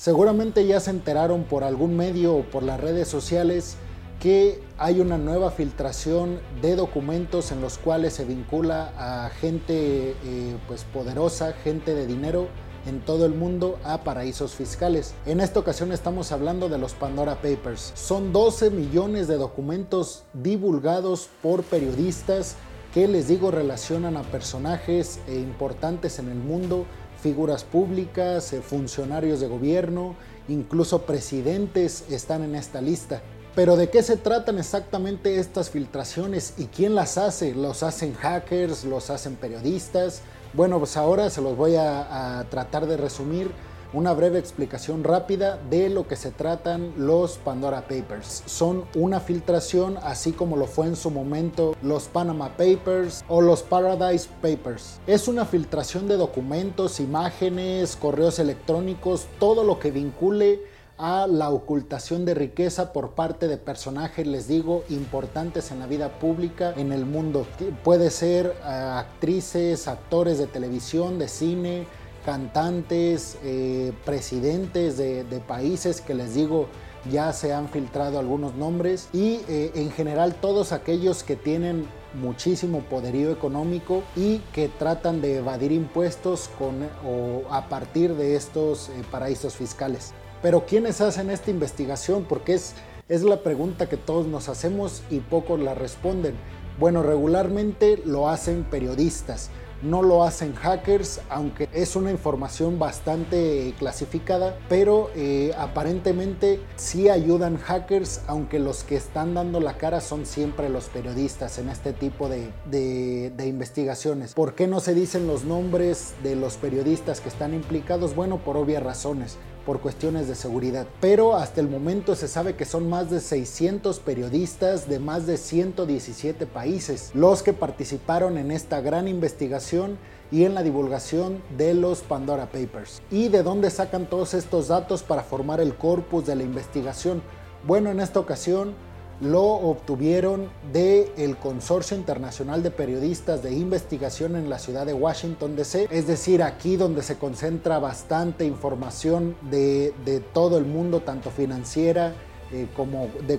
Seguramente 0.00 0.66
ya 0.66 0.80
se 0.80 0.88
enteraron 0.88 1.44
por 1.44 1.62
algún 1.62 1.94
medio 1.94 2.34
o 2.34 2.42
por 2.44 2.62
las 2.62 2.80
redes 2.80 3.06
sociales 3.06 3.76
que 4.18 4.62
hay 4.78 4.98
una 4.98 5.18
nueva 5.18 5.50
filtración 5.50 6.40
de 6.62 6.74
documentos 6.74 7.52
en 7.52 7.60
los 7.60 7.76
cuales 7.76 8.14
se 8.14 8.24
vincula 8.24 8.94
a 8.96 9.28
gente 9.28 10.16
eh, 10.24 10.56
pues 10.66 10.84
poderosa, 10.84 11.52
gente 11.52 11.94
de 11.94 12.06
dinero 12.06 12.48
en 12.86 13.02
todo 13.02 13.26
el 13.26 13.34
mundo 13.34 13.78
a 13.84 14.02
paraísos 14.02 14.54
fiscales. 14.54 15.12
En 15.26 15.38
esta 15.38 15.60
ocasión 15.60 15.92
estamos 15.92 16.32
hablando 16.32 16.70
de 16.70 16.78
los 16.78 16.94
Pandora 16.94 17.34
Papers. 17.42 17.92
Son 17.94 18.32
12 18.32 18.70
millones 18.70 19.28
de 19.28 19.36
documentos 19.36 20.22
divulgados 20.32 21.28
por 21.42 21.62
periodistas 21.62 22.56
que 22.94 23.06
les 23.06 23.28
digo 23.28 23.50
relacionan 23.50 24.16
a 24.16 24.22
personajes 24.22 25.20
eh, 25.28 25.34
importantes 25.36 26.18
en 26.18 26.28
el 26.28 26.38
mundo, 26.38 26.86
figuras 27.20 27.64
públicas, 27.64 28.52
eh, 28.52 28.62
funcionarios 28.62 29.40
de 29.40 29.48
gobierno, 29.48 30.16
incluso 30.48 31.02
presidentes 31.02 32.04
están 32.10 32.42
en 32.42 32.54
esta 32.54 32.80
lista. 32.80 33.22
Pero 33.54 33.76
¿de 33.76 33.90
qué 33.90 34.02
se 34.02 34.16
tratan 34.16 34.58
exactamente 34.58 35.38
estas 35.38 35.70
filtraciones 35.70 36.54
y 36.56 36.66
quién 36.66 36.94
las 36.94 37.18
hace? 37.18 37.54
¿Los 37.54 37.82
hacen 37.82 38.14
hackers? 38.14 38.84
¿Los 38.84 39.10
hacen 39.10 39.34
periodistas? 39.34 40.22
Bueno, 40.52 40.78
pues 40.78 40.96
ahora 40.96 41.30
se 41.30 41.42
los 41.42 41.56
voy 41.56 41.76
a, 41.76 42.46
tratar 42.50 42.86
de 42.86 42.96
resumir 42.96 43.50
una 43.92 44.12
breve 44.12 44.38
explicación 44.38 45.04
rápida 45.04 45.58
de 45.68 45.90
lo 45.90 46.06
que 46.06 46.16
se 46.16 46.30
tratan 46.30 46.92
los 46.96 47.38
Pandora 47.38 47.82
Papers. 47.82 48.42
Son 48.46 48.84
una 48.94 49.20
filtración 49.20 49.98
así 50.02 50.32
como 50.32 50.56
lo 50.56 50.66
fue 50.66 50.86
en 50.86 50.96
su 50.96 51.10
momento 51.10 51.74
los 51.82 52.08
Panama 52.08 52.56
Papers 52.56 53.24
o 53.28 53.40
los 53.40 53.62
Paradise 53.62 54.28
Papers. 54.40 55.00
Es 55.06 55.28
una 55.28 55.44
filtración 55.44 56.08
de 56.08 56.16
documentos, 56.16 57.00
imágenes, 57.00 57.96
correos 57.96 58.38
electrónicos, 58.38 59.26
todo 59.38 59.64
lo 59.64 59.78
que 59.78 59.90
vincule 59.90 60.60
a 61.00 61.26
la 61.26 61.48
ocultación 61.48 62.26
de 62.26 62.34
riqueza 62.34 62.92
por 62.92 63.12
parte 63.12 63.48
de 63.48 63.56
personajes, 63.56 64.26
les 64.26 64.46
digo, 64.46 64.84
importantes 64.90 65.70
en 65.70 65.78
la 65.78 65.86
vida 65.86 66.18
pública 66.18 66.74
en 66.76 66.92
el 66.92 67.06
mundo. 67.06 67.46
Puede 67.82 68.10
ser 68.10 68.46
eh, 68.46 68.68
actrices, 68.68 69.88
actores 69.88 70.36
de 70.36 70.46
televisión, 70.46 71.18
de 71.18 71.28
cine, 71.28 71.86
cantantes, 72.24 73.38
eh, 73.42 73.92
presidentes 74.04 74.96
de, 74.96 75.24
países 75.46 76.00
que 76.00 76.14
les 76.14 76.34
digo 76.34 76.68
ya 77.10 77.32
se 77.32 77.54
han 77.54 77.68
filtrado 77.70 78.18
algunos 78.18 78.54
nombres 78.54 79.08
y 79.12 79.40
eh, 79.48 79.72
en 79.74 79.90
general 79.90 80.34
todos 80.34 80.72
aquellos 80.72 81.22
que 81.22 81.34
tienen 81.34 81.86
muchísimo 82.14 82.80
poderío 82.80 83.30
económico 83.30 84.02
y 84.16 84.38
que 84.52 84.68
tratan 84.68 85.22
de 85.22 85.38
evadir 85.38 85.72
impuestos 85.72 86.50
con, 86.58 86.82
o 87.06 87.42
a 87.50 87.68
partir 87.68 88.14
de 88.16 88.36
estos 88.36 88.90
paraísos 89.10 89.54
fiscales. 89.54 90.12
Pero 90.42 90.66
¿quiénes 90.66 91.00
hacen 91.00 91.30
esta 91.30 91.50
investigación? 91.50 92.24
Porque 92.28 92.54
es, 92.54 92.74
es 93.08 93.22
la 93.22 93.42
pregunta 93.42 93.88
que 93.88 93.96
todos 93.96 94.26
nos 94.26 94.48
hacemos 94.48 95.02
y 95.10 95.20
pocos 95.20 95.60
la 95.60 95.74
responden. 95.74 96.34
Bueno, 96.78 97.02
regularmente 97.02 98.00
lo 98.04 98.28
hacen 98.28 98.64
periodistas, 98.64 99.50
no 99.82 100.02
lo 100.02 100.24
hacen 100.24 100.54
hackers, 100.54 101.20
aunque 101.28 101.68
es 101.72 101.96
una 101.96 102.10
información 102.10 102.78
bastante 102.78 103.74
clasificada, 103.78 104.58
pero 104.68 105.10
eh, 105.14 105.52
aparentemente 105.58 106.60
sí 106.76 107.08
ayudan 107.08 107.56
hackers, 107.58 108.22
aunque 108.26 108.58
los 108.58 108.84
que 108.84 108.96
están 108.96 109.34
dando 109.34 109.60
la 109.60 109.76
cara 109.76 110.00
son 110.00 110.26
siempre 110.26 110.68
los 110.68 110.84
periodistas 110.88 111.58
en 111.58 111.68
este 111.68 111.92
tipo 111.92 112.28
de, 112.28 112.50
de 112.70 113.46
investigaciones. 113.46 114.34
¿Por 114.34 114.54
qué 114.54 114.66
no 114.66 114.80
se 114.80 114.94
dicen 114.94 115.26
los 115.26 115.44
nombres 115.44 116.14
de 116.22 116.36
los 116.36 116.56
periodistas 116.56 117.20
que 117.20 117.28
están 117.28 117.54
implicados? 117.54 118.14
Bueno, 118.14 118.38
por 118.38 118.56
obvias 118.56 118.82
razones 118.82 119.38
por 119.64 119.80
cuestiones 119.80 120.28
de 120.28 120.34
seguridad. 120.34 120.86
Pero 121.00 121.36
hasta 121.36 121.60
el 121.60 121.68
momento 121.68 122.14
se 122.14 122.28
sabe 122.28 122.56
que 122.56 122.64
son 122.64 122.88
más 122.88 123.10
de 123.10 123.20
600 123.20 124.00
periodistas 124.00 124.88
de 124.88 124.98
más 124.98 125.26
de 125.26 125.36
117 125.36 126.46
países 126.46 127.10
los 127.14 127.42
que 127.42 127.52
participaron 127.52 128.38
en 128.38 128.50
esta 128.50 128.80
gran 128.80 129.08
investigación 129.08 129.98
y 130.32 130.44
en 130.44 130.54
la 130.54 130.62
divulgación 130.62 131.42
de 131.56 131.74
los 131.74 132.00
Pandora 132.00 132.46
Papers. 132.46 133.02
¿Y 133.10 133.28
de 133.28 133.42
dónde 133.42 133.70
sacan 133.70 134.06
todos 134.06 134.34
estos 134.34 134.68
datos 134.68 135.02
para 135.02 135.22
formar 135.22 135.60
el 135.60 135.74
corpus 135.74 136.26
de 136.26 136.36
la 136.36 136.42
investigación? 136.42 137.22
Bueno, 137.66 137.90
en 137.90 138.00
esta 138.00 138.20
ocasión 138.20 138.74
lo 139.20 139.42
obtuvieron 139.42 140.48
del 140.72 141.10
el 141.16 141.36
Consorcio 141.36 141.96
Internacional 141.96 142.62
de 142.62 142.70
Periodistas 142.70 143.42
de 143.42 143.52
Investigación 143.52 144.34
en 144.34 144.48
la 144.48 144.58
ciudad 144.58 144.86
de 144.86 144.94
Washington, 144.94 145.56
D.C., 145.56 145.88
es 145.90 146.06
decir, 146.06 146.42
aquí 146.42 146.76
donde 146.76 147.02
se 147.02 147.18
concentra 147.18 147.78
bastante 147.78 148.46
información 148.46 149.36
de, 149.50 149.92
todo 150.32 150.56
el 150.56 150.64
mundo, 150.64 151.00
tanto 151.00 151.30
financiera 151.30 152.14
eh, 152.52 152.66
como 152.74 153.08
de 153.26 153.38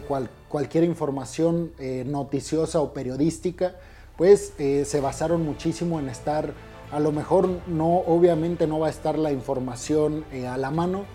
cualquier 0.50 0.84
información 0.84 1.72
eh, 1.80 2.04
noticiosa 2.06 2.80
o 2.80 2.94
periodística, 2.94 3.76
pues 4.18 4.54
eh, 4.60 4.86
se 4.86 5.02
basaron 5.02 5.44
muchísimo 5.44 6.00
en 6.00 6.10
estar, 6.10 6.54
a 6.92 7.00
lo 7.00 7.12
mejor 7.12 7.50
no, 7.68 7.98
obviamente 7.98 8.68
no 8.68 8.80
va 8.80 8.88
a 8.88 8.92
estar 8.92 9.18
la 9.18 9.32
información 9.32 10.26
a 10.48 10.58
la 10.58 10.70
mano, 10.70 11.06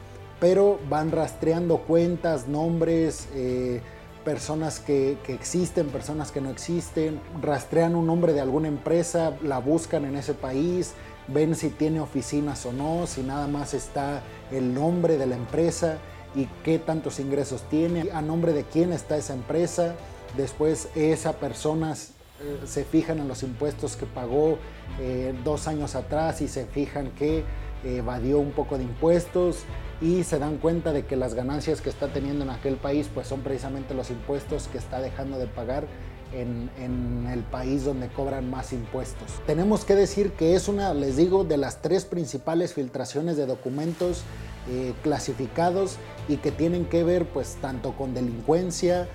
pero 0.40 0.78
van 0.90 1.12
rastreando 1.12 1.78
cuentas, 1.78 2.48
nombres, 2.48 3.28
personas 4.26 4.80
que, 4.80 5.16
existen, 5.28 5.86
personas 5.86 6.32
que 6.32 6.40
no 6.40 6.50
existen, 6.50 7.20
rastrean 7.40 7.94
un 7.94 8.08
nombre 8.08 8.32
de 8.32 8.40
alguna 8.40 8.66
empresa, 8.66 9.36
la 9.40 9.60
buscan 9.60 10.04
en 10.04 10.16
ese 10.16 10.34
país, 10.34 10.94
ven 11.28 11.54
si 11.54 11.70
tiene 11.70 12.00
oficinas 12.00 12.66
o 12.66 12.72
no, 12.72 13.06
si 13.06 13.22
nada 13.22 13.46
más 13.46 13.72
está 13.72 14.24
el 14.50 14.74
nombre 14.74 15.16
de 15.16 15.26
la 15.26 15.36
empresa 15.36 15.98
y 16.34 16.46
qué 16.64 16.80
tantos 16.80 17.20
ingresos 17.20 17.62
tiene, 17.70 18.10
a 18.12 18.20
nombre 18.20 18.52
de 18.52 18.64
quién 18.64 18.92
está 18.92 19.16
esa 19.16 19.32
empresa, 19.32 19.94
después 20.36 20.88
esa 20.96 21.34
persona 21.34 21.92
eh, 21.92 22.58
se 22.66 22.84
fijan 22.84 23.20
en 23.20 23.28
los 23.28 23.44
impuestos 23.44 23.94
que 23.94 24.06
pagó 24.06 24.58
eh, 24.98 25.36
dos 25.44 25.68
años 25.68 25.94
atrás 25.94 26.40
y 26.40 26.48
se 26.48 26.66
fijan 26.66 27.12
que 27.12 27.44
evadió 27.84 28.38
un 28.38 28.52
poco 28.52 28.78
de 28.78 28.84
impuestos 28.84 29.64
y 30.00 30.24
se 30.24 30.38
dan 30.38 30.58
cuenta 30.58 30.92
de 30.92 31.06
que 31.06 31.16
las 31.16 31.34
ganancias 31.34 31.80
que 31.80 31.88
está 31.88 32.08
teniendo 32.08 32.44
en 32.44 32.50
aquel 32.50 32.76
país 32.76 33.08
pues 33.12 33.28
son 33.28 33.40
precisamente 33.40 33.94
los 33.94 34.10
impuestos 34.10 34.68
que 34.68 34.78
está 34.78 35.00
dejando 35.00 35.38
de 35.38 35.46
pagar 35.46 35.86
en, 36.32 37.26
el 37.32 37.42
país 37.42 37.84
donde 37.84 38.08
cobran 38.08 38.50
más 38.50 38.72
impuestos. 38.72 39.40
Tenemos 39.46 39.84
que 39.84 39.94
decir 39.94 40.32
que 40.32 40.54
es 40.54 40.68
una, 40.68 40.92
les 40.92 41.16
digo, 41.16 41.44
de 41.44 41.56
las 41.56 41.82
tres 41.82 42.04
principales 42.04 42.74
filtraciones 42.74 43.36
de 43.36 43.46
documentos 43.46 44.22
eh, 44.68 44.92
clasificados 45.02 45.96
y 46.28 46.36
que 46.38 46.50
tienen 46.50 46.86
que 46.86 47.04
ver 47.04 47.26
pues 47.26 47.56
tanto 47.60 47.92
con 47.92 48.14
delincuencia, 48.14 49.08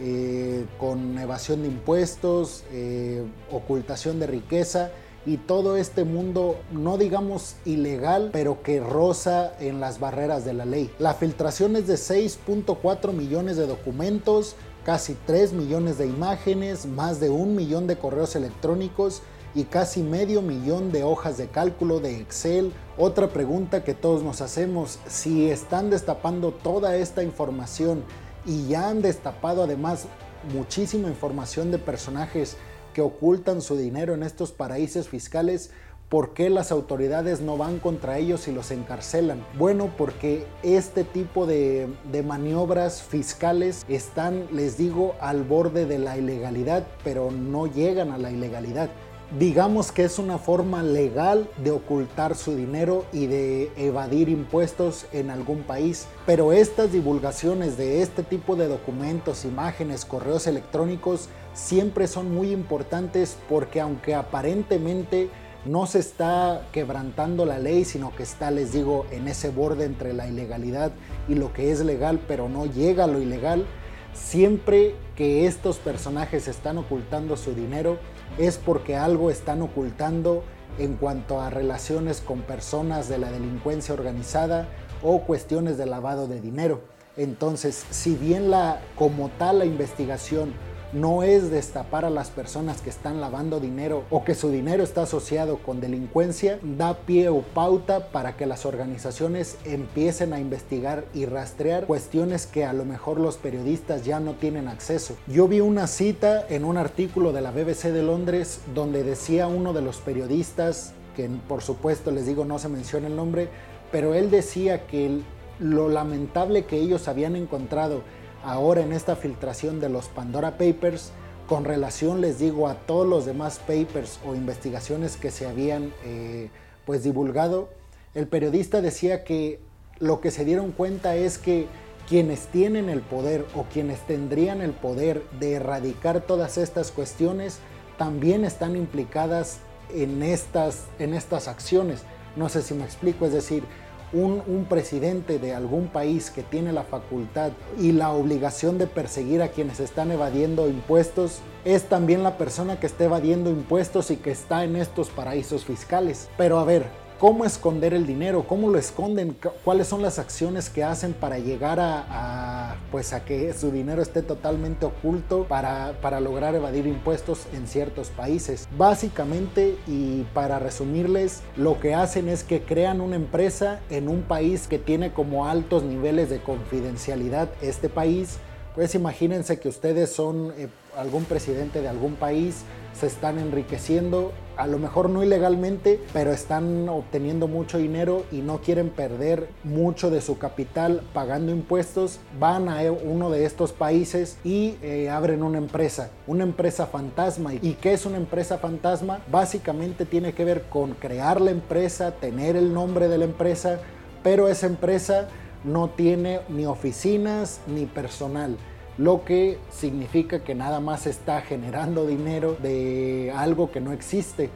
eh, 0.00 0.66
con 0.78 1.18
evasión 1.18 1.62
de 1.62 1.68
impuestos, 1.68 2.64
eh, 2.72 3.24
ocultación 3.50 4.20
de 4.20 4.26
riqueza 4.26 4.90
y 5.26 5.36
todo 5.36 5.76
este 5.76 6.04
mundo, 6.04 6.58
no 6.72 6.96
digamos 6.96 7.56
ilegal, 7.64 8.30
pero 8.32 8.62
que 8.62 8.80
roza 8.80 9.52
en 9.60 9.80
las 9.80 10.00
barreras 10.00 10.44
de 10.44 10.54
la 10.54 10.64
ley. 10.64 10.90
La 10.98 11.14
filtración 11.14 11.76
es 11.76 11.86
de 11.86 11.94
6.4 11.94 13.12
millones 13.12 13.56
de 13.56 13.66
documentos, 13.66 14.56
casi 14.84 15.16
3 15.26 15.52
millones 15.52 15.98
de 15.98 16.06
imágenes, 16.06 16.86
más 16.86 17.20
de 17.20 17.30
un 17.30 17.54
millón 17.54 17.86
de 17.86 17.96
correos 17.96 18.36
electrónicos 18.36 19.22
y 19.54 19.64
casi 19.64 20.02
medio 20.02 20.40
millón 20.40 20.92
de 20.92 21.04
hojas 21.04 21.36
de 21.36 21.48
cálculo 21.48 22.00
de 22.00 22.20
Excel. 22.20 22.72
Otra 22.96 23.28
pregunta 23.28 23.84
que 23.84 23.94
todos 23.94 24.22
nos 24.22 24.40
hacemos, 24.40 24.98
si 25.06 25.50
están 25.50 25.90
destapando 25.90 26.52
toda 26.52 26.96
esta 26.96 27.22
información 27.22 28.02
y 28.46 28.68
ya 28.68 28.88
han 28.88 29.02
destapado 29.02 29.62
además 29.62 30.06
muchísima 30.54 31.08
información 31.08 31.70
de 31.70 31.78
personajes 31.78 32.56
que 32.98 33.02
ocultan 33.02 33.62
su 33.62 33.76
dinero 33.76 34.14
en 34.14 34.24
estos 34.24 34.50
paraísos 34.50 35.08
fiscales, 35.08 35.70
¿por 36.08 36.34
qué 36.34 36.50
las 36.50 36.72
autoridades 36.72 37.40
no 37.40 37.56
van 37.56 37.78
contra 37.78 38.18
ellos 38.18 38.48
y 38.48 38.52
los 38.52 38.72
encarcelan? 38.72 39.46
Bueno, 39.56 39.92
porque 39.96 40.44
este 40.64 41.04
tipo 41.04 41.46
de, 41.46 41.86
maniobras 42.26 43.00
fiscales 43.00 43.86
están, 43.88 44.48
les 44.50 44.76
digo, 44.76 45.14
al 45.20 45.44
borde 45.44 45.86
de 45.86 46.00
la 46.00 46.18
ilegalidad, 46.18 46.88
pero 47.04 47.30
no 47.30 47.68
llegan 47.68 48.10
a 48.10 48.18
la 48.18 48.32
ilegalidad 48.32 48.90
digamos 49.38 49.92
que 49.92 50.04
es 50.04 50.18
una 50.18 50.38
forma 50.38 50.82
legal 50.82 51.50
de 51.62 51.70
ocultar 51.70 52.34
su 52.34 52.56
dinero 52.56 53.04
y 53.12 53.26
de 53.26 53.70
evadir 53.76 54.30
impuestos 54.30 55.04
en 55.12 55.28
algún 55.28 55.64
país. 55.64 56.06
Pero 56.24 56.54
estas 56.54 56.92
divulgaciones 56.92 57.76
de 57.76 58.00
este 58.00 58.22
tipo 58.22 58.56
de 58.56 58.68
documentos, 58.68 59.44
imágenes, 59.44 60.06
correos 60.06 60.46
electrónicos 60.46 61.28
siempre 61.58 62.06
son 62.06 62.32
muy 62.32 62.52
importantes 62.52 63.36
porque 63.48 63.80
aunque 63.80 64.14
aparentemente 64.14 65.28
no 65.64 65.86
se 65.86 65.98
está 65.98 66.62
quebrantando 66.72 67.44
la 67.44 67.58
ley, 67.58 67.84
sino 67.84 68.14
que 68.14 68.22
está, 68.22 68.50
les 68.52 68.72
digo, 68.72 69.06
en 69.10 69.26
ese 69.26 69.50
borde 69.50 69.84
entre 69.84 70.12
la 70.12 70.28
ilegalidad 70.28 70.92
y 71.28 71.34
lo 71.34 71.52
que 71.52 71.72
es 71.72 71.80
legal, 71.80 72.20
pero 72.28 72.48
no 72.48 72.64
llega 72.64 73.04
a 73.04 73.08
lo 73.08 73.20
ilegal, 73.20 73.66
siempre 74.14 74.94
que 75.16 75.46
estos 75.46 75.78
personajes 75.78 76.46
están 76.46 76.78
ocultando 76.78 77.36
su 77.36 77.54
dinero, 77.54 77.98
es 78.38 78.56
porque 78.56 78.96
algo 78.96 79.30
están 79.30 79.60
ocultando 79.60 80.44
en 80.78 80.94
cuanto 80.94 81.40
a 81.40 81.50
relaciones 81.50 82.20
con 82.20 82.42
personas 82.42 83.08
de 83.08 83.18
la 83.18 83.32
delincuencia 83.32 83.94
organizada 83.94 84.68
o 85.02 85.22
cuestiones 85.22 85.76
de 85.76 85.86
lavado 85.86 86.28
de 86.28 86.40
dinero. 86.40 86.82
Entonces, 87.16 87.84
si 87.90 88.14
bien 88.14 88.48
la 88.48 88.80
como 88.96 89.28
tal 89.28 89.58
la 89.58 89.64
investigación 89.64 90.52
no 90.92 91.22
es 91.22 91.50
destapar 91.50 92.04
a 92.04 92.10
las 92.10 92.30
personas 92.30 92.80
que 92.80 92.90
están 92.90 93.20
lavando 93.20 93.60
dinero 93.60 94.04
o 94.10 94.24
que 94.24 94.34
su 94.34 94.50
dinero 94.50 94.82
está 94.82 95.02
asociado 95.02 95.58
con 95.58 95.80
delincuencia, 95.80 96.58
da 96.62 96.94
pie 96.94 97.28
o 97.28 97.42
pauta 97.42 98.10
para 98.10 98.36
que 98.36 98.46
las 98.46 98.64
organizaciones 98.64 99.58
empiecen 99.64 100.32
a 100.32 100.40
investigar 100.40 101.04
y 101.14 101.26
rastrear 101.26 101.86
cuestiones 101.86 102.46
que 102.46 102.64
a 102.64 102.72
lo 102.72 102.84
mejor 102.84 103.20
los 103.20 103.36
periodistas 103.36 104.04
ya 104.04 104.20
no 104.20 104.34
tienen 104.34 104.68
acceso. 104.68 105.16
Yo 105.26 105.48
vi 105.48 105.60
una 105.60 105.86
cita 105.86 106.46
en 106.48 106.64
un 106.64 106.76
artículo 106.76 107.32
de 107.32 107.42
la 107.42 107.50
BBC 107.50 107.92
de 107.92 108.02
Londres 108.02 108.60
donde 108.74 109.04
decía 109.04 109.46
uno 109.46 109.72
de 109.72 109.82
los 109.82 109.98
periodistas, 109.98 110.92
que 111.14 111.28
por 111.48 111.62
supuesto 111.62 112.10
les 112.10 112.26
digo 112.26 112.44
no 112.44 112.58
se 112.58 112.68
menciona 112.68 113.08
el 113.08 113.16
nombre, 113.16 113.48
pero 113.92 114.14
él 114.14 114.30
decía 114.30 114.86
que 114.86 115.20
lo 115.58 115.88
lamentable 115.88 116.64
que 116.64 116.76
ellos 116.76 117.08
habían 117.08 117.36
encontrado 117.36 118.02
ahora 118.44 118.82
en 118.82 118.92
esta 118.92 119.16
filtración 119.16 119.80
de 119.80 119.88
los 119.88 120.06
Pandora 120.08 120.58
Papers, 120.58 121.12
con 121.48 121.64
relación, 121.64 122.20
les 122.20 122.38
digo, 122.38 122.68
a 122.68 122.74
todos 122.74 123.06
los 123.06 123.24
demás 123.24 123.58
papers 123.58 124.20
o 124.26 124.34
investigaciones 124.34 125.16
que 125.16 125.30
se 125.30 125.46
habían 125.46 125.92
eh, 126.04 126.50
pues 126.84 127.02
divulgado, 127.02 127.70
el 128.14 128.26
periodista 128.26 128.80
decía 128.80 129.24
que 129.24 129.60
lo 129.98 130.20
que 130.20 130.30
se 130.30 130.44
dieron 130.44 130.72
cuenta 130.72 131.16
es 131.16 131.38
que 131.38 131.66
quienes 132.08 132.46
tienen 132.46 132.88
el 132.88 133.00
poder 133.00 133.44
o 133.54 133.64
quienes 133.64 134.00
tendrían 134.00 134.62
el 134.62 134.72
poder 134.72 135.22
de 135.38 135.54
erradicar 135.54 136.22
todas 136.22 136.56
estas 136.56 136.90
cuestiones 136.90 137.58
también 137.98 138.44
están 138.44 138.76
implicadas 138.76 139.58
en 139.92 140.22
estas, 140.22 140.86
en 140.98 141.14
estas 141.14 141.48
acciones. 141.48 142.02
No 142.36 142.48
sé 142.48 142.62
si 142.62 142.74
me 142.74 142.84
explico, 142.84 143.26
es 143.26 143.32
decir, 143.32 143.64
un, 144.12 144.66
presidente 144.68 145.38
de 145.38 145.54
algún 145.54 145.88
país 145.88 146.30
que 146.30 146.42
tiene 146.42 146.72
la 146.72 146.82
facultad 146.82 147.52
y 147.78 147.92
la 147.92 148.10
obligación 148.10 148.78
de 148.78 148.86
perseguir 148.86 149.42
a 149.42 149.48
quienes 149.48 149.80
están 149.80 150.10
evadiendo 150.10 150.68
impuestos, 150.68 151.40
es 151.64 151.84
también 151.84 152.22
la 152.22 152.38
persona 152.38 152.80
que 152.80 152.86
está 152.86 153.04
evadiendo 153.04 153.50
impuestos 153.50 154.10
y 154.10 154.16
que 154.16 154.30
está 154.30 154.64
en 154.64 154.76
estos 154.76 155.08
paraísos 155.10 155.64
fiscales. 155.64 156.28
Pero 156.36 156.58
a 156.58 156.64
ver, 156.64 156.86
cómo 157.18 157.44
esconder 157.44 157.94
el 157.94 158.06
dinero, 158.06 158.44
cómo 158.46 158.68
lo 158.70 158.78
esconden, 158.78 159.36
cuáles 159.64 159.88
son 159.88 160.02
las 160.02 160.18
acciones 160.18 160.70
que 160.70 160.84
hacen 160.84 161.12
para 161.12 161.38
llegar 161.38 161.78
a, 161.80 162.76
pues 162.90 163.12
a 163.12 163.24
que 163.24 163.52
su 163.52 163.70
dinero 163.70 164.02
esté 164.02 164.22
totalmente 164.22 164.86
oculto 164.86 165.44
para, 165.48 165.94
para 166.00 166.20
lograr 166.20 166.54
evadir 166.54 166.86
impuestos 166.86 167.46
en 167.52 167.66
ciertos 167.66 168.08
países. 168.10 168.68
Básicamente 168.76 169.76
y 169.86 170.22
para 170.32 170.58
resumirles, 170.58 171.42
lo 171.56 171.80
que 171.80 171.94
hacen 171.94 172.28
es 172.28 172.44
que 172.44 172.62
crean 172.62 173.00
una 173.00 173.16
empresa 173.16 173.80
en 173.90 174.08
un 174.08 174.22
país 174.22 174.68
que 174.68 174.78
tiene 174.78 175.12
como 175.12 175.46
altos 175.46 175.82
niveles 175.82 176.30
de 176.30 176.40
confidencialidad 176.40 177.48
este 177.60 177.88
país. 177.88 178.38
Pues 178.74 178.94
imagínense 178.94 179.58
que 179.58 179.68
ustedes 179.68 180.10
son 180.10 180.52
eh, 180.56 180.68
algún 180.96 181.24
presidente 181.24 181.80
de 181.82 181.88
algún 181.88 182.14
país, 182.14 182.62
se 182.92 183.06
están 183.06 183.38
enriqueciendo, 183.38 184.32
a 184.56 184.66
lo 184.66 184.78
mejor 184.78 185.08
no 185.08 185.22
ilegalmente, 185.22 186.00
pero 186.12 186.32
están 186.32 186.88
obteniendo 186.88 187.46
mucho 187.46 187.78
dinero 187.78 188.24
y 188.32 188.38
no 188.38 188.58
quieren 188.60 188.90
perder 188.90 189.48
mucho 189.62 190.10
de 190.10 190.20
su 190.20 190.38
capital 190.38 191.02
pagando 191.12 191.52
impuestos, 191.52 192.18
van 192.40 192.68
a 192.68 192.80
uno 192.90 193.30
de 193.30 193.44
estos 193.44 193.72
países 193.72 194.38
y 194.42 194.76
eh, 194.82 195.10
abren 195.10 195.44
una 195.44 195.58
empresa, 195.58 196.10
una 196.26 196.42
empresa 196.42 196.86
fantasma. 196.86 197.54
¿Y 197.54 197.74
qué 197.80 197.92
es 197.92 198.04
una 198.04 198.16
empresa 198.16 198.58
fantasma? 198.58 199.20
Básicamente 199.30 200.04
tiene 200.04 200.32
que 200.32 200.44
ver 200.44 200.62
con 200.62 200.94
crear 200.94 201.40
la 201.40 201.52
empresa, 201.52 202.12
tener 202.12 202.56
el 202.56 202.74
nombre 202.74 203.08
de 203.08 203.18
la 203.18 203.24
empresa, 203.26 203.78
pero 204.24 204.48
esa 204.48 204.66
empresa 204.66 205.28
no 205.62 205.90
tiene 205.90 206.40
ni 206.48 206.66
oficinas 206.66 207.60
ni 207.68 207.86
personal 207.86 208.56
lo 208.98 209.24
que 209.24 209.58
significa 209.70 210.40
que 210.40 210.56
nada 210.56 210.80
más 210.80 211.06
está 211.06 211.40
generando 211.40 212.06
dinero 212.06 212.56
de 212.60 213.32
algo 213.34 213.70
que 213.70 213.80
no 213.80 213.92
existe. 213.92 214.50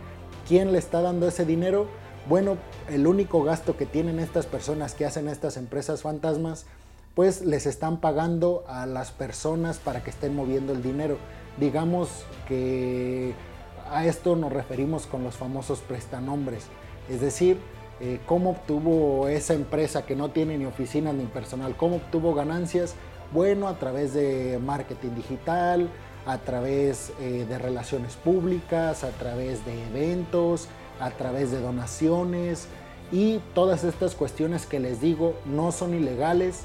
¿Quién 0.49 0.73
le 0.73 0.79
está 0.79 1.01
dando 1.01 1.29
ese 1.29 1.47
dinero? 1.47 1.87
Bueno, 2.29 2.57
el 2.89 3.07
único 3.07 3.45
gasto 3.45 3.77
que 3.77 3.87
tienen 3.87 4.19
estas 4.19 4.47
personas 4.47 4.95
que 4.95 5.07
hacen 5.07 5.29
estas 5.29 5.57
empresas 5.57 6.03
fantasmas, 6.03 6.67
pues 7.15 7.43
les 7.43 7.67
están 7.67 8.01
pagando 8.01 8.65
a 8.67 8.87
las 8.87 9.13
personas 9.13 9.79
para 9.79 10.03
que 10.03 10.11
estén 10.11 10.35
moviendo 10.35 10.73
el 10.73 10.83
dinero. 10.83 11.19
Digamos 11.59 12.25
que 12.49 13.35
a 13.91 14.07
esto 14.07 14.35
nos 14.35 14.53
referimos 14.53 15.07
con 15.07 15.23
los 15.23 15.37
famosos 15.37 15.81
prestanombres. 15.81 16.65
Es 17.09 17.21
decir, 17.21 17.59
eh, 18.01 18.19
cómo 18.27 18.51
obtuvo 18.51 19.29
esa 19.29 19.55
empresa 19.55 20.05
que 20.05 20.17
no 20.17 20.31
tiene 20.31 20.59
ni 20.59 20.65
oficina 20.65 21.13
ni 21.13 21.25
personal, 21.27 21.77
cómo 21.77 21.97
obtuvo 21.97 22.35
ganancias 22.35 22.97
bueno 23.33 23.69
a 23.69 23.79
través 23.79 24.15
de 24.15 24.59
marketing 24.65 25.15
digital, 25.17 25.89
a 26.27 26.39
través 26.39 27.13
eh, 27.21 27.47
de 27.49 27.59
relaciones 27.59 28.15
públicas, 28.17 29.05
a 29.05 29.11
través 29.11 29.65
de 29.65 29.87
eventos, 29.89 30.69
a 31.01 31.11
través 31.11 31.51
de 31.51 31.61
donaciones 31.61 32.69
y 33.11 33.41
todas 33.55 33.85
estas 33.85 34.15
cuestiones 34.15 34.67
que 34.67 34.81
les 34.81 35.01
digo 35.01 35.35
no 35.45 35.73
son 35.73 35.95
ilegales, 35.95 36.63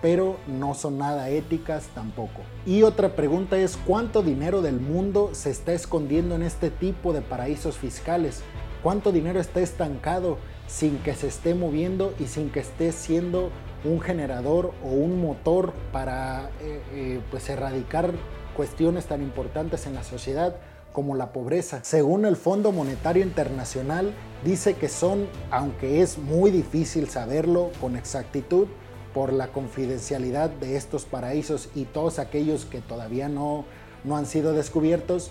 pero 0.00 0.36
no 0.46 0.74
son 0.74 0.98
nada 0.98 1.30
éticas 1.30 1.86
tampoco. 1.94 2.42
Y 2.66 2.82
otra 2.82 3.16
pregunta 3.16 3.56
es, 3.56 3.78
¿cuánto 3.86 4.22
dinero 4.22 4.60
del 4.60 4.80
mundo 4.80 5.30
se 5.32 5.50
está 5.50 5.72
escondiendo 5.72 6.34
en 6.34 6.42
este 6.42 6.70
tipo 6.70 7.12
de 7.12 7.22
paraísos 7.22 7.76
fiscales? 7.76 8.42
¿Cuánto 8.82 9.12
dinero 9.12 9.40
está 9.40 9.60
estancado 9.60 10.36
sin 10.66 10.98
que 10.98 11.14
se 11.14 11.28
esté 11.28 11.54
moviendo 11.54 12.12
y 12.18 12.26
sin 12.26 12.50
que 12.50 12.60
esté 12.60 12.92
siendo 12.92 13.50
un 13.84 14.00
generador 14.00 14.72
o 14.82 14.88
un 14.88 15.20
motor 15.20 15.72
para 15.92 16.50
eh, 16.60 16.80
eh, 16.92 17.20
pues 17.30 17.48
erradicar 17.48 18.12
cuestiones 18.56 19.06
tan 19.06 19.22
importantes 19.22 19.86
en 19.86 19.94
la 19.94 20.04
sociedad 20.04 20.56
como 20.92 21.16
la 21.16 21.32
pobreza. 21.32 21.80
Según 21.82 22.24
el 22.24 22.36
Fondo 22.36 22.70
Monetario 22.70 23.22
Internacional, 23.22 24.14
dice 24.44 24.74
que 24.74 24.88
son, 24.88 25.26
aunque 25.50 26.02
es 26.02 26.18
muy 26.18 26.50
difícil 26.50 27.08
saberlo 27.08 27.70
con 27.80 27.96
exactitud, 27.96 28.68
por 29.14 29.32
la 29.32 29.46
confidencialidad 29.48 30.50
de 30.50 30.76
estos 30.76 31.04
paraísos 31.04 31.70
y 31.74 31.84
todos 31.84 32.18
aquellos 32.18 32.64
que 32.64 32.80
todavía 32.80 33.28
no, 33.28 33.64
no 34.02 34.16
han 34.16 34.26
sido 34.26 34.52
descubiertos, 34.52 35.30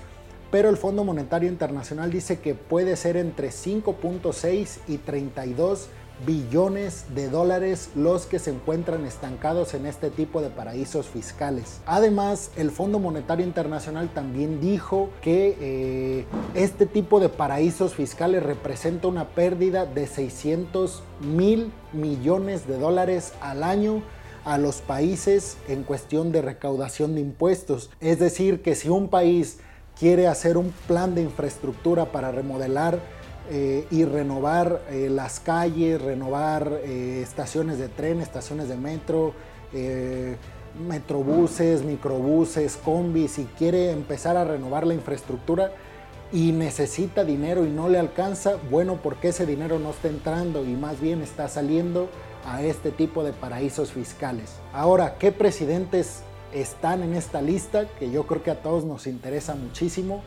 pero 0.52 0.70
el 0.70 0.78
Fondo 0.78 1.04
Monetario 1.04 1.50
Internacional 1.50 2.10
dice 2.10 2.40
que 2.40 2.56
puede 2.56 2.96
ser 2.96 3.18
entre 3.18 3.50
5.6 3.50 4.80
y 4.88 4.98
32 5.00 5.90
billones 6.26 7.06
de 7.14 7.30
dólares 7.30 7.90
los 7.96 8.26
que 8.26 8.40
se 8.40 8.52
encuentran 8.52 9.06
estancados 9.06 9.74
en 9.74 9.86
este 9.86 10.10
tipo 10.10 10.42
de 10.42 10.50
paraísos 10.50 11.08
fiscales. 11.08 11.82
Además, 11.86 12.52
el 12.56 12.72
Fondo 12.72 13.00
Monetario 13.00 13.46
Internacional 13.46 14.10
también 14.14 14.62
dijo 14.62 15.10
que 15.22 15.58
eh, 15.60 16.26
este 16.54 16.86
tipo 16.86 17.20
de 17.20 17.30
paraísos 17.30 17.96
fiscales 17.96 18.44
representa 18.44 19.08
una 19.08 19.30
pérdida 19.30 19.86
de 19.86 20.08
600 20.08 21.04
mil 21.22 21.72
millones 21.92 22.68
de 22.68 22.78
dólares 22.78 23.34
al 23.42 23.64
año 23.64 24.02
a 24.46 24.58
los 24.58 24.82
países 24.82 25.58
en 25.68 25.84
cuestión 25.84 26.32
de 26.32 26.42
recaudación 26.42 27.16
de 27.16 27.22
impuestos. 27.22 27.90
Es 28.02 28.20
decir, 28.20 28.62
que 28.62 28.76
si 28.76 28.90
un 28.90 29.08
país 29.10 29.60
quiere 29.98 30.28
hacer 30.28 30.58
un 30.58 30.74
plan 30.88 31.16
de 31.16 31.22
infraestructura 31.22 32.12
para 32.12 32.32
remodelar 32.32 33.00
eh, 33.50 33.86
y 33.92 34.06
renovar 34.06 34.84
eh, 34.90 35.10
las 35.10 35.42
calles, 35.42 36.02
renovar 36.02 36.80
eh, 36.86 37.20
estaciones 37.22 37.78
de 37.78 37.90
tren, 37.90 38.22
estaciones 38.22 38.70
de 38.70 38.78
metro, 38.78 39.34
metrobuses, 40.88 41.84
microbuses, 41.84 42.78
combis, 42.78 43.32
si 43.32 43.46
quiere 43.58 43.92
empezar 43.92 44.38
a 44.38 44.44
renovar 44.44 44.86
la 44.86 44.94
infraestructura 44.94 45.72
y 46.32 46.52
necesita 46.52 47.24
dinero 47.24 47.66
y 47.66 47.70
no 47.70 47.90
le 47.90 47.98
alcanza, 47.98 48.58
bueno, 48.70 49.00
porque 49.02 49.30
ese 49.30 49.48
dinero 49.48 49.80
no 49.80 49.90
está 49.90 50.10
entrando 50.10 50.64
y 50.64 50.76
más 50.76 51.02
bien 51.02 51.22
está 51.22 51.48
saliendo 51.48 52.08
a 52.46 52.62
este 52.62 52.92
tipo 52.92 53.24
de 53.24 53.34
paraísos 53.34 53.92
fiscales. 53.92 54.58
Ahora, 54.74 55.16
¿qué 55.18 55.32
presidentes 55.32 56.22
están 56.54 57.02
en 57.02 57.16
esta 57.16 57.42
lista? 57.42 57.88
Que 58.00 58.12
yo 58.12 58.28
creo 58.28 58.44
que 58.44 58.52
a 58.52 58.62
todos 58.62 58.86
nos 58.86 59.08
interesa 59.08 59.56
muchísimo 59.56 60.22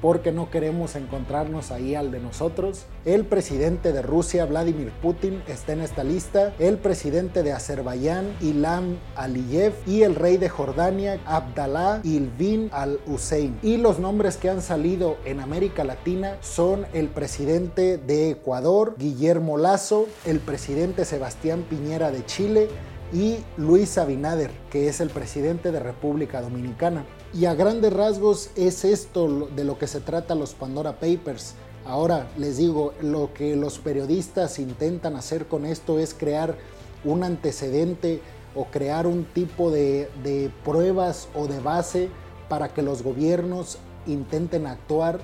porque 0.00 0.32
no 0.32 0.50
queremos 0.50 0.96
encontrarnos 0.96 1.70
ahí 1.70 1.94
al 1.94 2.10
de 2.10 2.20
nosotros. 2.20 2.86
El 3.04 3.26
presidente 3.26 3.92
de 3.92 4.02
Rusia, 4.02 4.44
Vladimir 4.46 4.92
Putin, 5.02 5.42
está 5.46 5.72
en 5.72 5.80
esta 5.80 6.04
lista. 6.04 6.52
El 6.58 6.78
presidente 6.78 7.42
de 7.42 7.52
Azerbaiyán, 7.52 8.36
Ilham 8.40 8.96
Aliyev. 9.16 9.74
Y 9.86 10.02
el 10.02 10.14
rey 10.14 10.36
de 10.36 10.48
Jordania, 10.48 11.20
Abdallah 11.26 12.00
Ilvin 12.04 12.70
al-Hussein. 12.72 13.58
Y 13.62 13.76
los 13.76 13.98
nombres 13.98 14.36
que 14.36 14.50
han 14.50 14.62
salido 14.62 15.16
en 15.24 15.40
América 15.40 15.84
Latina 15.84 16.36
son 16.40 16.86
el 16.92 17.08
presidente 17.08 17.98
de 17.98 18.30
Ecuador, 18.30 18.94
Guillermo 18.98 19.58
Lazo, 19.58 20.06
el 20.24 20.40
presidente 20.40 21.04
Sebastián 21.04 21.64
Piñera 21.68 22.10
de 22.10 22.24
Chile, 22.24 22.68
y 23.12 23.38
Luis 23.56 23.98
Abinader, 23.98 24.50
que 24.70 24.88
es 24.88 25.00
el 25.00 25.10
presidente 25.10 25.72
de 25.72 25.80
República 25.80 26.40
Dominicana. 26.40 27.04
Y 27.32 27.44
a 27.44 27.54
grandes 27.54 27.92
rasgos 27.92 28.50
es 28.56 28.84
esto 28.84 29.48
de 29.54 29.62
lo 29.62 29.78
que 29.78 29.86
se 29.86 30.00
trata 30.00 30.34
los 30.34 30.54
Pandora 30.54 30.98
Papers. 30.98 31.54
Ahora 31.86 32.28
les 32.36 32.56
digo, 32.56 32.92
lo 33.00 33.32
que 33.32 33.54
los 33.54 33.78
periodistas 33.78 34.58
intentan 34.58 35.14
hacer 35.14 35.46
con 35.46 35.64
esto 35.64 36.00
es 36.00 36.12
crear 36.12 36.56
un 37.04 37.22
antecedente 37.22 38.20
o 38.56 38.64
crear 38.64 39.06
un 39.06 39.24
tipo 39.24 39.70
de, 39.70 40.10
de 40.24 40.50
pruebas 40.64 41.28
o 41.34 41.46
de 41.46 41.60
base 41.60 42.08
para 42.48 42.70
que 42.70 42.82
los 42.82 43.02
gobiernos 43.02 43.78
intenten 44.08 44.66
actuar 44.66 45.20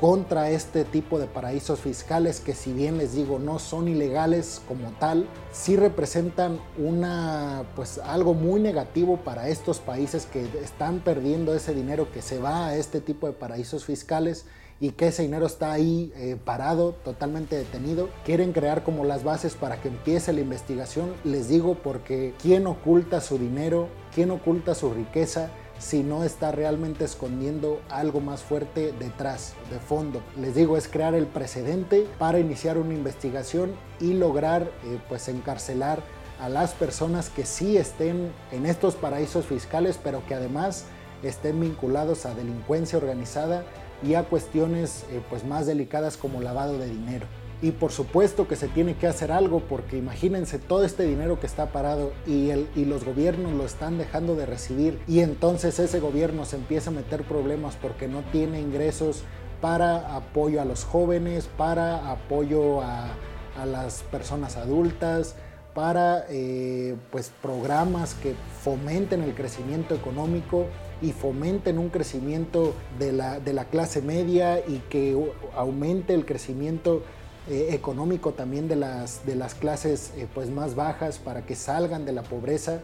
contra 0.00 0.50
este 0.50 0.84
tipo 0.84 1.18
de 1.18 1.26
paraísos 1.26 1.80
fiscales 1.80 2.40
que 2.40 2.54
si 2.54 2.72
bien 2.72 2.98
les 2.98 3.14
digo 3.14 3.38
no 3.38 3.58
son 3.58 3.88
ilegales 3.88 4.60
como 4.68 4.90
tal, 4.98 5.26
sí 5.52 5.76
representan 5.76 6.60
una 6.78 7.64
pues 7.74 7.98
algo 7.98 8.34
muy 8.34 8.60
negativo 8.60 9.18
para 9.18 9.48
estos 9.48 9.78
países 9.78 10.26
que 10.26 10.46
están 10.62 11.00
perdiendo 11.00 11.54
ese 11.54 11.74
dinero 11.74 12.12
que 12.12 12.22
se 12.22 12.38
va 12.38 12.68
a 12.68 12.76
este 12.76 13.00
tipo 13.00 13.26
de 13.26 13.32
paraísos 13.32 13.84
fiscales 13.84 14.46
y 14.78 14.90
que 14.90 15.08
ese 15.08 15.22
dinero 15.22 15.46
está 15.46 15.72
ahí 15.72 16.12
eh, 16.16 16.36
parado, 16.44 16.92
totalmente 16.92 17.56
detenido. 17.56 18.10
Quieren 18.24 18.52
crear 18.52 18.84
como 18.84 19.04
las 19.04 19.24
bases 19.24 19.54
para 19.54 19.80
que 19.80 19.88
empiece 19.88 20.32
la 20.34 20.40
investigación. 20.40 21.14
Les 21.24 21.48
digo 21.48 21.76
porque 21.82 22.34
quién 22.42 22.66
oculta 22.66 23.20
su 23.20 23.38
dinero, 23.38 23.88
quién 24.14 24.30
oculta 24.30 24.74
su 24.74 24.92
riqueza, 24.92 25.48
si 25.78 26.02
no 26.02 26.24
está 26.24 26.52
realmente 26.52 27.04
escondiendo 27.04 27.80
algo 27.88 28.20
más 28.20 28.42
fuerte 28.42 28.92
detrás, 28.98 29.54
de 29.70 29.78
fondo. 29.78 30.22
Les 30.40 30.54
digo, 30.54 30.76
es 30.76 30.88
crear 30.88 31.14
el 31.14 31.26
precedente 31.26 32.06
para 32.18 32.38
iniciar 32.38 32.78
una 32.78 32.94
investigación 32.94 33.74
y 34.00 34.14
lograr 34.14 34.62
eh, 34.62 34.98
pues 35.08 35.28
encarcelar 35.28 36.00
a 36.40 36.48
las 36.48 36.74
personas 36.74 37.30
que 37.30 37.46
sí 37.46 37.76
estén 37.76 38.30
en 38.52 38.66
estos 38.66 38.94
paraísos 38.94 39.46
fiscales, 39.46 39.98
pero 40.02 40.24
que 40.26 40.34
además 40.34 40.84
estén 41.22 41.60
vinculados 41.60 42.26
a 42.26 42.34
delincuencia 42.34 42.98
organizada 42.98 43.64
y 44.02 44.14
a 44.14 44.24
cuestiones 44.24 45.04
eh, 45.10 45.20
pues 45.30 45.44
más 45.44 45.66
delicadas 45.66 46.16
como 46.16 46.42
lavado 46.42 46.78
de 46.78 46.86
dinero. 46.86 47.26
Y 47.62 47.70
por 47.70 47.90
supuesto 47.90 48.46
que 48.46 48.56
se 48.56 48.68
tiene 48.68 48.96
que 48.96 49.06
hacer 49.06 49.32
algo 49.32 49.60
porque 49.60 49.96
imagínense 49.96 50.58
todo 50.58 50.84
este 50.84 51.04
dinero 51.04 51.40
que 51.40 51.46
está 51.46 51.72
parado 51.72 52.12
y, 52.26 52.50
el, 52.50 52.68
y 52.76 52.84
los 52.84 53.04
gobiernos 53.04 53.52
lo 53.52 53.64
están 53.64 53.96
dejando 53.96 54.36
de 54.36 54.44
recibir 54.44 55.00
y 55.08 55.20
entonces 55.20 55.78
ese 55.78 56.00
gobierno 56.00 56.44
se 56.44 56.56
empieza 56.56 56.90
a 56.90 56.92
meter 56.92 57.22
problemas 57.22 57.76
porque 57.76 58.08
no 58.08 58.22
tiene 58.30 58.60
ingresos 58.60 59.22
para 59.62 60.14
apoyo 60.14 60.60
a 60.60 60.66
los 60.66 60.84
jóvenes, 60.84 61.48
para 61.56 62.10
apoyo 62.10 62.82
a, 62.82 63.14
a 63.58 63.64
las 63.64 64.02
personas 64.02 64.58
adultas, 64.58 65.34
para 65.76 66.24
eh, 66.30 66.96
pues 67.10 67.30
programas 67.42 68.14
que 68.14 68.34
fomenten 68.62 69.22
el 69.22 69.34
crecimiento 69.34 69.94
económico 69.94 70.66
y 71.02 71.12
fomenten 71.12 71.78
un 71.78 71.90
crecimiento 71.90 72.74
de 72.98 73.12
la, 73.12 73.40
de 73.40 73.52
la 73.52 73.66
clase 73.66 74.00
media 74.00 74.58
y 74.66 74.78
que 74.88 75.14
aumente 75.54 76.14
el 76.14 76.24
crecimiento 76.24 77.02
eh, 77.48 77.68
económico 77.70 78.32
también 78.32 78.66
de 78.66 78.74
las, 78.74 79.24
de 79.24 79.36
las 79.36 79.54
clases 79.54 80.12
eh, 80.16 80.26
pues 80.34 80.50
más 80.50 80.74
bajas 80.74 81.20
para 81.20 81.46
que 81.46 81.54
salgan 81.54 82.04
de 82.04 82.10
la 82.10 82.24
pobreza. 82.24 82.80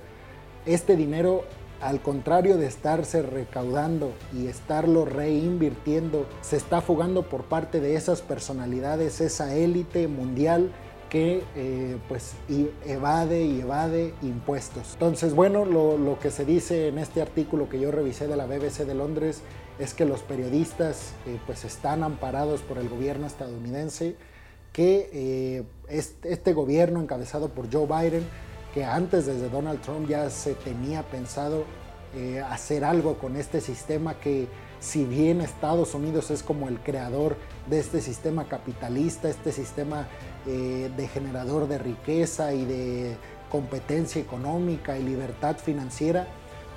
Este 0.66 0.94
dinero, 0.94 1.42
al 1.80 2.00
contrario 2.00 2.56
de 2.56 2.66
estarse 2.66 3.22
recaudando 3.22 4.12
y 4.32 4.46
estarlo 4.46 5.04
reinvirtiendo, 5.04 6.28
se 6.42 6.58
está 6.58 6.80
fugando 6.80 7.28
por 7.28 7.42
parte 7.42 7.80
de 7.80 7.96
esas 7.96 8.22
personalidades, 8.22 9.20
esa 9.20 9.52
élite 9.52 10.06
mundial 10.06 10.70
que 11.10 11.42
eh, 11.56 11.96
pues 12.08 12.34
evade 12.86 13.44
y 13.44 13.62
evade 13.62 14.14
impuestos. 14.22 14.92
Entonces, 14.92 15.34
bueno, 15.34 15.64
lo, 15.64 15.98
lo, 15.98 16.20
que 16.20 16.30
se 16.30 16.44
dice 16.44 16.86
en 16.86 16.98
este 16.98 17.20
artículo 17.20 17.68
que 17.68 17.80
yo 17.80 17.90
revisé 17.90 18.28
de 18.28 18.36
la 18.36 18.46
BBC 18.46 18.86
de 18.86 18.94
Londres 18.94 19.42
es 19.80 19.92
que 19.92 20.04
los 20.04 20.20
periodistas 20.22 21.14
pues 21.46 21.64
están 21.64 22.04
amparados 22.04 22.60
por 22.60 22.78
el 22.78 22.88
gobierno 22.88 23.26
estadounidense 23.26 24.14
que 24.72 25.10
eh, 25.12 25.62
este, 25.88 26.52
gobierno 26.52 27.00
encabezado 27.00 27.50
por 27.50 27.72
Joe 27.72 27.86
Biden, 27.86 28.24
que 28.72 28.84
antes 28.84 29.26
desde 29.26 29.48
Donald 29.50 29.80
Trump 29.82 30.08
ya 30.08 30.30
se 30.30 30.54
tenía 30.54 31.02
pensado 31.02 31.64
eh, 32.14 32.40
hacer 32.40 32.84
algo 32.84 33.18
con 33.18 33.36
este 33.36 33.60
sistema 33.60 34.14
que 34.14 34.48
si 34.80 35.04
bien 35.04 35.40
Estados 35.40 35.94
Unidos 35.94 36.30
es 36.30 36.42
como 36.42 36.68
el 36.68 36.80
creador 36.80 37.36
de 37.70 37.78
este 37.78 38.00
sistema 38.00 38.48
capitalista, 38.48 39.28
este 39.28 39.52
sistema 39.52 40.08
eh, 40.46 40.90
de 40.96 41.08
generador 41.08 41.68
de 41.68 41.78
riqueza 41.78 42.52
y 42.52 42.64
de 42.64 43.16
competencia 43.50 44.20
económica 44.20 44.98
y 44.98 45.04
libertad 45.04 45.56
financiera, 45.56 46.26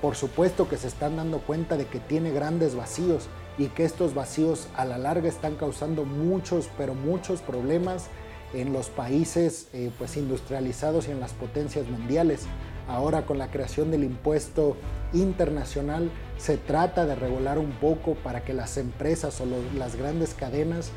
por 0.02 0.16
supuesto 0.16 0.70
que 0.70 0.78
se 0.78 0.88
están 0.88 1.16
dando 1.16 1.40
cuenta 1.40 1.78
de 1.78 1.88
que 1.88 2.00
tiene 2.00 2.32
grandes 2.32 2.76
vacíos 2.76 3.28
y 3.58 3.68
que 3.68 3.86
estos 3.86 4.14
vacíos 4.14 4.68
a 4.76 4.86
la 4.86 4.98
larga 4.98 5.30
están 5.30 5.56
causando 5.56 6.04
muchos, 6.06 6.70
pero 6.78 6.94
muchos 6.94 7.42
problemas 7.42 8.08
en 8.54 8.74
los 8.74 8.90
países 8.90 9.68
eh, 9.74 9.92
pues 9.98 10.18
industrializados 10.18 11.08
y 11.08 11.12
en 11.12 11.20
las 11.20 11.34
potencias 11.34 11.88
mundiales. 11.88 12.46
Ahora 12.88 13.26
con 13.26 13.38
la 13.38 13.50
creación 13.50 13.92
del 13.92 14.04
impuesto 14.04 14.78
internacional 15.14 16.12
se 16.38 16.58
trata 16.58 17.06
de 17.06 17.16
regular 17.16 17.58
un 17.58 17.72
poco 17.72 18.16
para 18.16 18.44
que 18.44 18.54
las 18.54 18.78
empresas 18.78 19.42
o 19.42 19.46
las 19.78 19.96
grandes 19.96 20.34
cadenas 20.34 20.92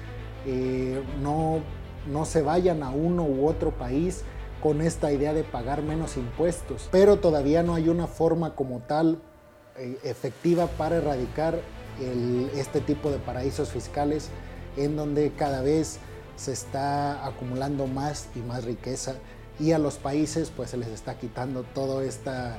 eh, 0.46 1.02
no, 1.22 1.60
no 2.10 2.24
se 2.24 2.42
vayan 2.42 2.82
a 2.82 2.90
uno 2.90 3.24
u 3.24 3.46
otro 3.48 3.70
país 3.70 4.24
con 4.62 4.82
esta 4.82 5.12
idea 5.12 5.32
de 5.32 5.44
pagar 5.44 5.82
menos 5.82 6.16
impuestos. 6.16 6.88
Pero 6.90 7.18
todavía 7.18 7.62
no 7.62 7.74
hay 7.74 7.88
una 7.88 8.06
forma 8.06 8.54
como 8.54 8.80
tal 8.80 9.22
eh, 9.76 9.98
efectiva 10.02 10.66
para 10.66 10.96
erradicar 10.96 11.60
este 12.54 12.80
tipo 12.80 13.10
de 13.10 13.18
paraísos 13.18 13.70
fiscales 13.70 14.28
en 14.76 14.96
donde 14.96 15.32
cada 15.32 15.62
vez 15.62 15.98
se 16.36 16.52
está 16.52 17.26
acumulando 17.26 17.86
más 17.86 18.28
y 18.36 18.38
más 18.40 18.64
riqueza 18.64 19.16
y 19.58 19.72
a 19.72 19.78
los 19.78 19.96
países 19.96 20.52
pues 20.54 20.70
se 20.70 20.76
les 20.76 20.88
está 20.88 21.18
quitando 21.18 21.62
toda 21.62 22.04
esta 22.04 22.58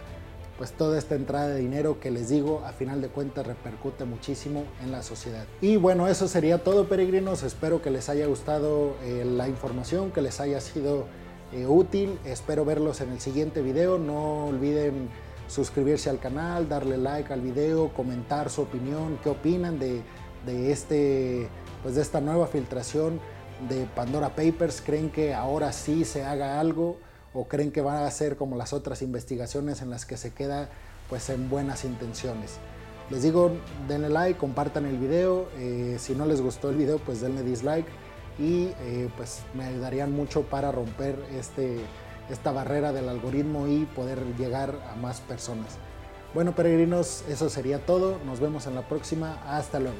pues 0.57 0.73
toda 0.73 0.97
esta 0.97 1.15
entrada 1.15 1.47
de 1.47 1.61
dinero 1.61 2.01
que 2.01 2.11
les 2.11 2.27
digo 2.27 2.63
a 2.65 2.73
final 2.73 3.01
de 3.01 3.07
cuentas 3.07 3.47
repercute 3.47 4.03
muchísimo 4.03 4.65
en 4.83 4.91
la 4.91 5.03
sociedad. 5.03 5.45
Y 5.61 5.77
bueno, 5.77 6.09
eso 6.09 6.27
sería 6.27 6.61
todo 6.65 6.89
peregrinos, 6.89 7.43
espero 7.43 7.81
que 7.81 7.89
les 7.89 8.09
haya 8.09 8.27
gustado 8.27 8.97
eh, 9.01 9.23
la 9.23 9.47
información, 9.47 10.11
que 10.11 10.21
les 10.21 10.41
haya 10.41 10.59
sido 10.59 11.05
eh, 11.53 11.65
útil, 11.65 12.19
espero 12.25 12.65
verlos 12.65 12.99
en 12.99 13.11
el 13.11 13.21
siguiente 13.21 13.61
video, 13.61 13.99
no 13.99 14.47
olviden 14.47 15.07
suscribirse 15.49 16.09
al 16.09 16.19
canal, 16.19 16.69
darle 16.69 16.97
like 16.97 17.33
al 17.33 17.41
video, 17.41 17.91
comentar 17.93 18.49
su 18.49 18.61
opinión, 18.61 19.19
qué 19.23 19.29
opinan 19.29 19.79
de, 19.79 20.03
este, 20.71 21.49
pues 21.83 21.95
de 21.95 22.01
esta 22.01 22.21
nueva 22.21 22.47
filtración 22.47 23.19
de 23.67 23.85
Pandora 23.95 24.29
Papers. 24.29 24.81
¿Creen 24.81 25.09
que 25.09 25.33
ahora 25.33 25.73
sí 25.73 26.05
se 26.05 26.23
haga 26.23 26.59
algo 26.59 26.97
o 27.33 27.47
creen 27.47 27.71
que 27.71 27.81
van 27.81 28.03
a 28.03 28.11
ser 28.11 28.37
como 28.37 28.55
las 28.55 28.73
otras 28.73 29.01
investigaciones 29.01 29.81
en 29.81 29.89
las 29.89 30.05
que 30.05 30.17
se 30.17 30.33
queda 30.33 30.69
pues 31.09 31.29
en 31.29 31.49
buenas 31.49 31.83
intenciones? 31.83 32.57
Les 33.09 33.23
digo, 33.23 33.51
denle 33.87 34.09
like, 34.09 34.39
compartan 34.39 34.85
el 34.85 34.97
video. 34.97 35.49
Eh, 35.57 35.97
si 35.99 36.13
no 36.13 36.27
les 36.27 36.41
gustó 36.41 36.69
el 36.69 36.75
video, 36.75 36.99
pues 36.99 37.21
denle 37.21 37.41
dislike 37.41 37.87
y 38.37 38.67
eh, 38.81 39.09
pues 39.17 39.41
me 39.55 39.65
ayudarían 39.65 40.11
mucho 40.11 40.43
para 40.43 40.71
romper 40.71 41.19
este 41.37 41.79
esta 42.29 42.51
barrera 42.51 42.93
del 42.93 43.09
algoritmo 43.09 43.67
y 43.67 43.85
poder 43.85 44.19
llegar 44.37 44.75
a 44.91 44.95
más 44.95 45.21
personas. 45.21 45.77
Bueno, 46.33 46.53
peregrinos, 46.53 47.23
eso 47.27 47.49
sería 47.49 47.85
todo. 47.85 48.19
Nos 48.25 48.39
vemos 48.39 48.67
en 48.67 48.75
la 48.75 48.83
próxima. 48.87 49.37
Hasta 49.47 49.79
luego. 49.79 49.97